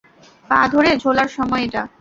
[0.49, 1.81] পা ধরে ঝোলার সময় এটা?